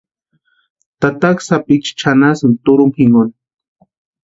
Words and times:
Tataka 0.99 1.41
sápiicha 1.47 1.93
chʼanasïnti 1.99 2.61
turhumpu 2.63 2.97
jinkoni. 3.01 3.33